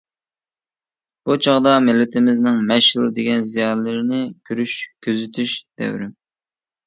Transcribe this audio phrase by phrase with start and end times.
[1.29, 4.73] بۇ چاغدا مىللىتىمىزنىڭ مەشھۇر دېگەن زىيالىيلىرىنى كۆرۈش،
[5.09, 6.11] كۆزىتىش دەۋرىم.